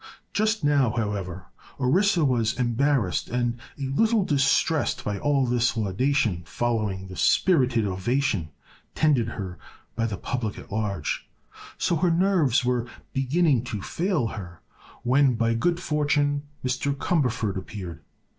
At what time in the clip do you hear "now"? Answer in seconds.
0.63-0.95